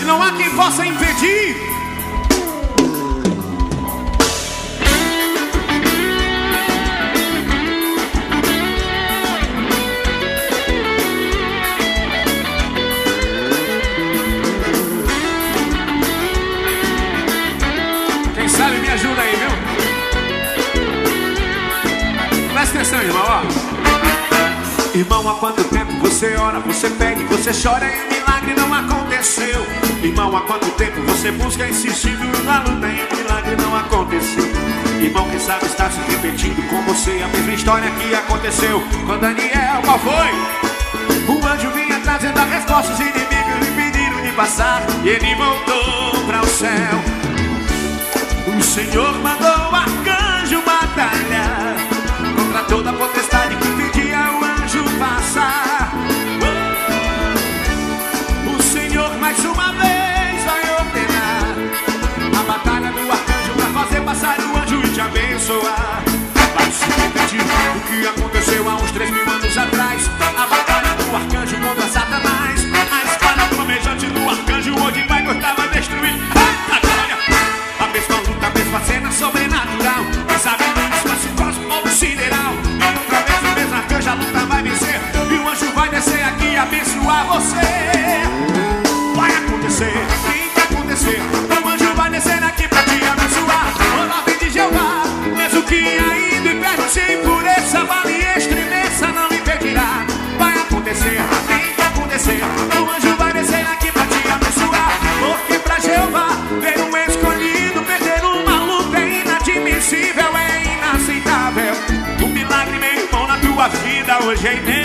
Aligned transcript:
E 0.00 0.04
não 0.06 0.22
há 0.22 0.32
quem 0.32 0.48
possa 0.56 0.86
impedir. 0.86 1.54
Quem 18.34 18.48
sabe 18.48 18.78
me 18.78 18.88
ajuda 18.88 19.20
aí, 19.20 19.36
viu? 19.36 19.50
Presta 22.54 22.78
atenção, 22.78 23.02
irmão, 23.02 23.26
ó. 23.26 23.59
Irmão, 24.92 25.28
há 25.28 25.34
quanto 25.34 25.62
tempo 25.64 25.92
você 26.00 26.34
ora, 26.34 26.58
você 26.58 26.90
pede, 26.90 27.22
você 27.24 27.52
chora 27.52 27.86
e 27.86 28.06
o 28.06 28.12
milagre 28.12 28.54
não 28.54 28.74
aconteceu? 28.74 29.64
Irmão, 30.02 30.36
há 30.36 30.40
quanto 30.40 30.68
tempo 30.72 31.00
você 31.02 31.30
busca 31.30 31.68
insistiu 31.68 32.18
na 32.44 32.58
luta 32.62 32.88
e 32.88 33.04
o 33.04 33.16
milagre 33.16 33.56
não 33.56 33.76
aconteceu? 33.76 34.50
Irmão, 35.00 35.28
quem 35.30 35.38
sabe 35.38 35.66
está 35.66 35.88
se 35.88 36.00
repetindo 36.10 36.60
com 36.68 36.82
você 36.82 37.22
a 37.22 37.28
mesma 37.28 37.52
história 37.52 37.88
que 37.88 38.12
aconteceu 38.12 38.82
com 39.06 39.18
Daniel, 39.18 39.80
qual 39.84 39.98
foi? 40.00 41.34
O 41.34 41.46
anjo 41.46 41.70
vinha 41.70 42.00
trazendo 42.00 42.38
a 42.40 42.44
resposta, 42.44 42.92
os 42.92 42.98
inimigos 42.98 43.60
lhe 43.60 43.70
pediram 43.76 44.22
de 44.22 44.32
passar 44.32 44.82
e 45.04 45.08
ele 45.08 45.34
voltou 45.36 46.24
para 46.26 46.42
o 46.42 46.46
céu. 46.46 46.98
O 48.58 48.62
Senhor 48.62 49.14
mandou 49.20 49.70
o 49.70 49.74
arcanjo 49.76 50.60
batalhar 50.62 51.76
contra 52.36 52.64
toda 52.64 52.90
a 52.90 52.92
potestade 52.92 53.54
que 53.54 53.79
passar. 55.10 55.92
Oh, 58.46 58.56
O 58.56 58.62
Senhor 58.62 59.10
mais 59.18 59.38
uma 59.44 59.72
vez 59.72 60.44
vai 60.44 60.62
ordenar 60.78 61.56
a 62.38 62.42
batalha 62.44 62.92
do 62.92 63.10
arcanjo 63.10 63.52
para 63.56 63.70
fazer 63.80 64.00
passar 64.02 64.38
o 64.38 64.56
anjo 64.58 64.80
e 64.86 64.88
te 64.94 65.00
abençoar. 65.00 66.02
Vai 66.54 66.70
se 66.70 66.84
repetir 66.84 67.40
o 67.76 67.80
que 67.88 68.06
aconteceu 68.06 68.68
há 68.68 68.74
uns 68.76 68.90
três 68.92 69.10
mil 69.10 69.28
anos 69.28 69.58
atrás. 69.58 70.69
Vida 114.40 114.56
hoje 114.62 114.79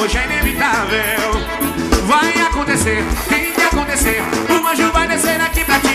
hoje 0.00 0.16
é 0.16 0.24
inevitável. 0.24 1.32
Vai 2.06 2.32
acontecer, 2.40 3.04
tem 3.28 3.52
que 3.52 3.60
acontecer. 3.60 4.22
O 4.48 4.66
anjo 4.66 4.90
vai 4.92 5.06
descer 5.06 5.40
aqui 5.40 5.64
pra 5.64 5.78
te 5.78 5.89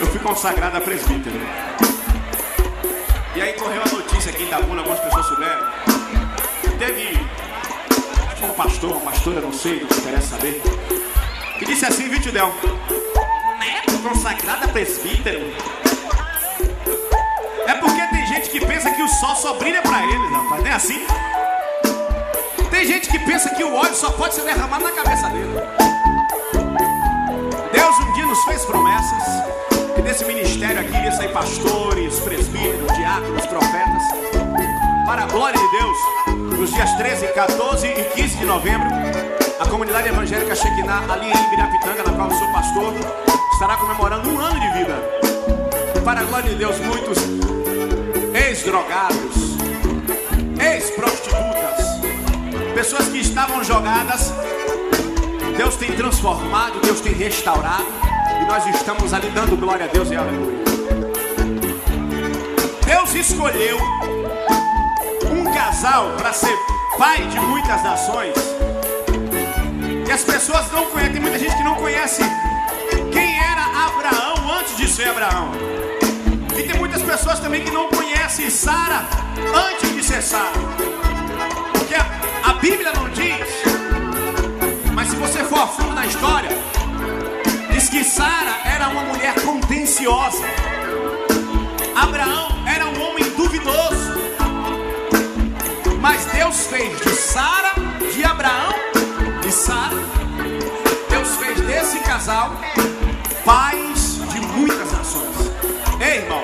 eu 0.00 0.06
fui 0.06 0.20
consagrado 0.20 0.76
a 0.76 0.80
presbítero. 0.80 1.40
E 3.34 3.40
aí 3.40 3.52
correu 3.54 3.82
a 3.82 3.88
notícia 3.88 4.30
aqui 4.30 4.42
em 4.42 4.46
Itabuna, 4.46 4.80
algumas 4.80 5.00
pessoas 5.00 5.26
souberam. 5.26 5.66
Teve 6.78 7.18
um 8.42 8.52
pastor, 8.54 8.92
uma 8.92 9.00
pastora, 9.00 9.40
não 9.40 9.52
sei, 9.52 9.80
não 9.80 9.98
interessa 9.98 10.36
saber. 10.36 10.62
Que 11.58 11.64
disse 11.64 11.86
assim, 11.86 12.08
viu, 12.08 12.20
Tidel? 12.20 12.52
Neto 13.58 13.98
consagrado 14.02 14.64
a 14.64 14.68
presbítero. 14.68 15.52
É 17.66 17.74
porque 17.74 18.06
tem 18.08 18.26
gente 18.26 18.50
que 18.50 18.64
pensa 18.64 18.90
que 18.90 19.02
o 19.02 19.08
sol 19.08 19.36
só 19.36 19.54
brilha 19.54 19.82
pra 19.82 20.02
eles, 20.04 20.30
rapaz. 20.30 20.62
Não 20.62 20.70
é 20.70 20.74
assim? 20.74 21.06
Tem 22.70 22.86
gente 22.86 23.08
que 23.08 23.18
pensa 23.20 23.54
que 23.54 23.64
o 23.64 23.74
óleo 23.74 23.94
só 23.94 24.10
pode 24.12 24.34
ser 24.34 24.42
derramado 24.42 24.84
na 24.84 24.92
cabeça 24.92 25.28
dele. 25.30 25.97
Pastores, 31.38 32.18
presbíteros, 32.18 32.92
diáconos, 32.96 33.46
profetas. 33.46 34.02
Para 35.06 35.22
a 35.22 35.26
glória 35.26 35.56
de 35.56 35.70
Deus, 35.70 36.58
nos 36.58 36.74
dias 36.74 36.92
13, 36.96 37.28
14 37.28 37.86
e 37.86 38.04
15 38.16 38.38
de 38.38 38.44
novembro, 38.44 38.88
A 39.60 39.66
comunidade 39.68 40.08
evangélica 40.08 40.54
Shekinah, 40.54 41.12
ali 41.12 41.26
em 41.26 41.46
Ibirapitanga, 41.46 42.02
na 42.04 42.12
qual 42.12 42.30
eu 42.30 42.36
sou 42.38 42.48
pastor, 42.52 42.94
estará 43.52 43.76
comemorando 43.76 44.30
um 44.30 44.40
ano 44.40 44.58
de 44.58 44.68
vida. 44.78 44.94
Para 46.04 46.20
a 46.20 46.24
glória 46.24 46.50
de 46.50 46.56
Deus, 46.56 46.78
muitos 46.78 47.18
ex-drogados, 48.34 49.56
ex-prostitutas, 50.60 51.86
pessoas 52.74 53.08
que 53.08 53.18
estavam 53.18 53.62
jogadas, 53.62 54.32
Deus 55.56 55.76
tem 55.76 55.92
transformado, 55.92 56.80
Deus 56.80 57.00
tem 57.00 57.12
restaurado, 57.12 57.86
e 58.40 58.44
nós 58.44 58.66
estamos 58.66 59.12
ali 59.12 59.28
dando 59.30 59.56
glória 59.56 59.86
a 59.86 59.88
Deus 59.88 60.10
e 60.10 60.16
aleluia. 60.16 60.87
Deus 62.88 63.14
escolheu 63.14 63.78
um 65.30 65.44
casal 65.52 66.12
para 66.16 66.32
ser 66.32 66.56
pai 66.96 67.18
de 67.26 67.38
muitas 67.38 67.82
nações. 67.82 68.34
E 70.06 70.10
as 70.10 70.24
pessoas 70.24 70.72
não 70.72 70.86
conhecem, 70.86 71.12
tem 71.12 71.20
muita 71.20 71.38
gente 71.38 71.54
que 71.54 71.64
não 71.64 71.74
conhece 71.74 72.22
quem 73.12 73.38
era 73.38 73.62
Abraão 73.88 74.58
antes 74.58 74.74
de 74.78 74.88
ser 74.88 75.06
Abraão. 75.10 75.52
E 76.58 76.62
tem 76.62 76.78
muitas 76.78 77.02
pessoas 77.02 77.38
também 77.40 77.62
que 77.62 77.70
não 77.70 77.90
conhecem 77.90 78.48
Sara 78.48 79.06
antes 79.54 79.94
de 79.94 80.02
ser 80.02 80.22
Sara. 80.22 80.58
Porque 81.74 81.94
a, 81.94 82.06
a 82.42 82.54
Bíblia 82.54 82.94
não 82.94 83.10
diz, 83.10 83.48
mas 84.94 85.08
se 85.08 85.16
você 85.16 85.44
for 85.44 85.58
a 85.58 85.66
fundo 85.66 85.94
na 85.94 86.06
história, 86.06 86.48
diz 87.70 87.90
que 87.90 88.02
Sara 88.02 88.56
era 88.64 88.88
uma 88.88 89.02
mulher 89.02 89.34
contenciosa. 89.42 90.42
Abraão 91.94 92.57
homem 93.18 93.30
duvidoso. 93.30 94.14
Mas 96.00 96.24
Deus 96.26 96.66
fez 96.66 97.00
de 97.00 97.10
Sara, 97.10 97.72
de 98.12 98.24
Abraão 98.24 98.74
e 99.46 99.50
Sara, 99.50 99.96
Deus 101.10 101.36
fez 101.36 101.60
desse 101.62 101.98
casal 102.00 102.52
pais 103.44 104.20
de 104.32 104.40
muitas 104.40 104.92
nações. 104.92 105.36
Ei, 106.00 106.18
irmão, 106.18 106.42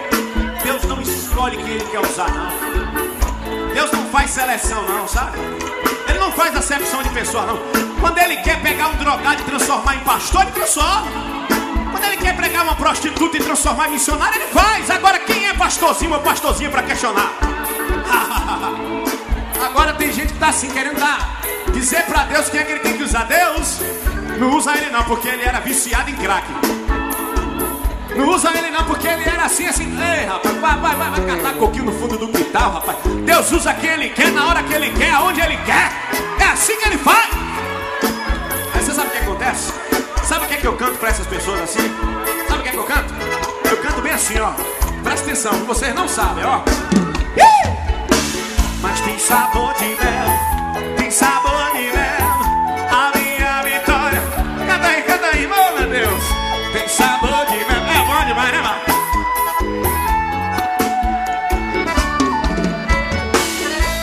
Deus 0.62 0.82
não 0.84 1.00
escolhe 1.00 1.56
quem 1.56 1.74
Ele 1.74 1.84
quer 1.84 2.00
usar, 2.00 2.30
não. 2.30 3.72
Deus 3.72 3.92
não 3.92 4.04
faz 4.06 4.30
seleção, 4.30 4.82
não, 4.82 5.06
sabe? 5.06 5.38
Ele 6.08 6.18
não 6.18 6.32
faz 6.32 6.56
acepção 6.56 7.02
de 7.02 7.10
pessoa, 7.10 7.46
não. 7.46 7.58
Quando 8.00 8.18
Ele 8.18 8.36
quer 8.38 8.60
pegar 8.60 8.88
um 8.88 8.96
drogado 8.96 9.42
e 9.42 9.44
transformar 9.44 9.96
em 9.96 10.00
pastor, 10.00 10.42
Ele 10.42 10.52
transforma. 10.52 11.53
Transformar 13.54 13.88
em 13.88 13.92
missionário, 13.92 14.42
Ele 14.42 14.50
faz. 14.50 14.90
Agora, 14.90 15.18
quem 15.20 15.46
é 15.46 15.54
pastorzinho 15.54 16.12
ou 16.12 16.18
pastorzinha 16.20 16.68
para 16.70 16.82
questionar? 16.82 17.32
Agora 19.64 19.94
tem 19.94 20.12
gente 20.12 20.28
que 20.28 20.34
está 20.34 20.48
assim, 20.48 20.68
querendo 20.68 20.98
dar, 20.98 21.40
dizer 21.72 22.04
para 22.04 22.24
Deus 22.24 22.48
quem 22.48 22.60
é 22.60 22.64
que 22.64 22.72
ele 22.72 22.80
tem 22.80 22.96
que 22.96 23.04
usar. 23.04 23.24
Deus, 23.24 23.80
não 24.38 24.56
usa 24.56 24.76
ele 24.76 24.90
não, 24.90 25.04
porque 25.04 25.28
ele 25.28 25.44
era 25.44 25.60
viciado 25.60 26.10
em 26.10 26.16
crack. 26.16 26.44
Não 28.16 28.28
usa 28.28 28.50
ele 28.56 28.70
não, 28.70 28.84
porque 28.84 29.06
ele 29.06 29.22
era 29.22 29.44
assim, 29.44 29.66
assim. 29.66 29.84
Ei, 29.84 30.26
rapaz, 30.26 30.56
vai, 30.56 30.76
vai, 30.76 30.96
vai, 30.96 31.10
vai 31.10 31.26
catar 31.36 31.54
coquinho 31.54 31.84
no 31.84 31.92
fundo 31.92 32.18
do 32.18 32.26
quintal, 32.28 32.72
rapaz. 32.72 32.98
Deus 33.24 33.52
usa 33.52 33.72
quem 33.74 33.90
ele 33.90 34.08
quer, 34.10 34.32
na 34.32 34.46
hora 34.46 34.64
que 34.64 34.74
ele 34.74 34.90
quer, 34.90 35.12
aonde 35.12 35.40
ele 35.40 35.56
quer. 35.58 35.92
É 36.40 36.44
assim 36.44 36.76
que 36.76 36.86
ele 36.86 36.98
faz. 36.98 37.30
Aí 38.74 38.82
você 38.82 38.92
sabe 38.92 39.08
o 39.08 39.12
que 39.12 39.18
acontece? 39.18 39.72
Sabe 40.24 40.44
o 40.44 40.48
que 40.48 40.54
é 40.54 40.56
que 40.56 40.66
eu 40.66 40.76
canto 40.76 40.98
para 40.98 41.08
essas 41.08 41.26
pessoas 41.26 41.60
assim? 41.60 41.88
Sabe 42.48 42.60
o 42.60 42.62
que 42.62 42.68
é 42.68 42.72
que 42.72 42.78
eu 42.78 42.84
canto? 42.84 43.43
Eu 43.70 43.76
canto 43.82 44.02
bem 44.02 44.12
assim, 44.12 44.38
ó. 44.38 44.52
Presta 45.02 45.26
atenção, 45.26 45.52
vocês 45.64 45.94
não 45.94 46.08
sabem, 46.08 46.44
ó. 46.44 46.62
Mas 48.80 49.00
tem 49.00 49.18
sabor 49.18 49.74
de 49.74 49.86
mel, 49.86 50.96
tem 50.96 51.10
sabor 51.10 51.72
de 51.72 51.84
mel, 51.92 52.30
a 52.90 53.12
minha 53.16 53.62
vitória. 53.62 54.22
Canta 54.66 54.86
aí, 54.86 55.02
canta 55.02 55.26
aí, 55.26 55.46
meu 55.46 55.88
Deus. 55.88 56.24
Tem 56.72 56.88
sabor 56.88 57.46
de 57.46 57.56
mel, 57.56 57.84
é 57.88 58.04
bom 58.06 58.26
demais, 58.26 58.52
né, 58.52 58.60
mano? 58.62 58.80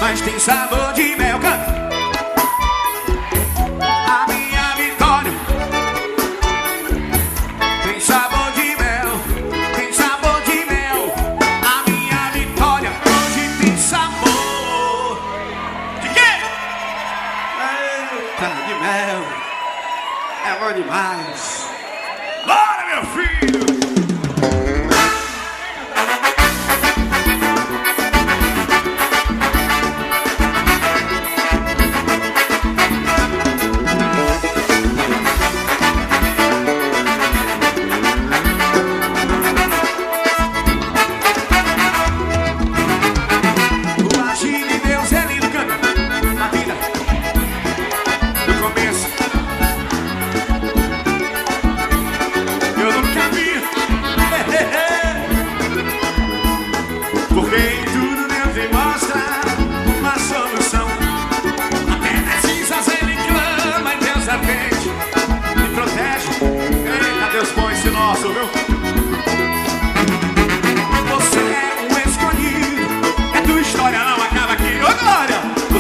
Mas 0.02 0.22
tem 0.22 0.40
sabor 0.40 0.81
bom 20.62 20.74
demais. 20.74 21.68
Bora, 22.46 22.86
meu 22.86 23.06
filho! 23.08 23.81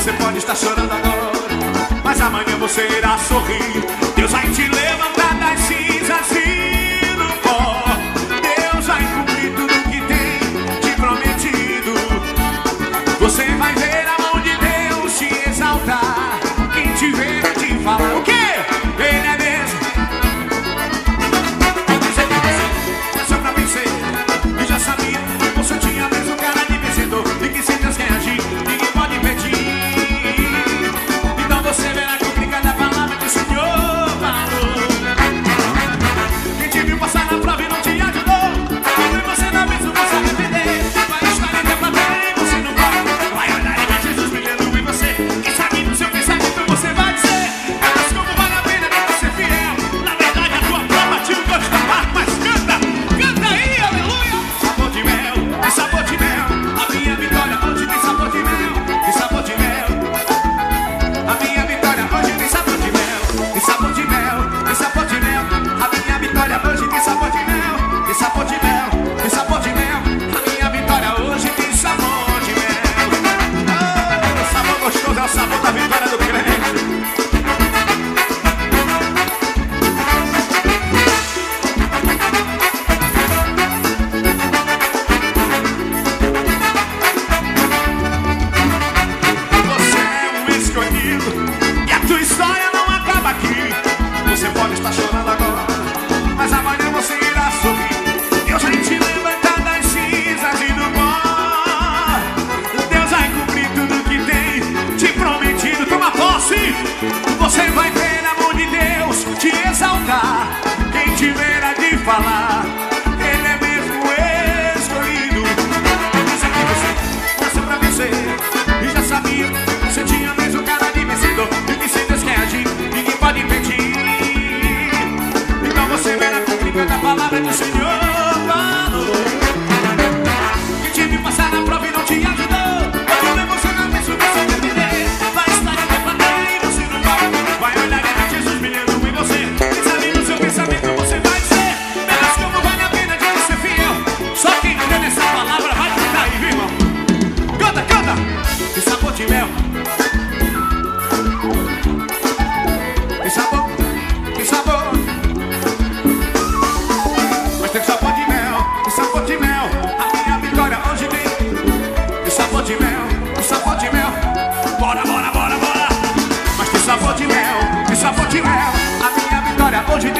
Você 0.01 0.13
pode 0.13 0.39
estar 0.39 0.55
chorando 0.55 0.91
agora, 0.91 1.31
mas 2.03 2.19
amanhã 2.19 2.57
você 2.59 2.88
irá 2.88 3.19
sorrir. 3.19 3.86
Deus 4.15 4.31
vai 4.31 4.50
te 4.50 4.67
levantar 4.67 4.90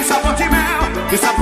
hoje 0.01 0.08
de 0.08 0.13
sabor 0.13 0.36
de 0.36 0.50
mel, 0.50 1.10
de 1.10 1.17
sabor 1.17 1.38
de 1.38 1.39
mel 1.39 1.41